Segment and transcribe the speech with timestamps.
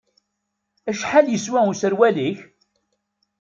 [0.89, 2.39] Acḥal yeswa userwal-ik?